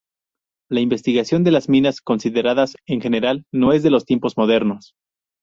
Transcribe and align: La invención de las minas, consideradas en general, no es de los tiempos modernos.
La 0.71 0.79
invención 0.79 1.43
de 1.43 1.51
las 1.51 1.69
minas, 1.69 2.01
consideradas 2.01 2.75
en 2.87 3.01
general, 3.01 3.45
no 3.51 3.71
es 3.71 3.83
de 3.83 3.91
los 3.91 4.03
tiempos 4.05 4.35
modernos. 4.35 4.95